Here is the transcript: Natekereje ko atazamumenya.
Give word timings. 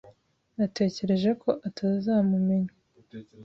Natekereje 0.57 1.29
ko 1.41 1.49
atazamumenya. 1.67 2.73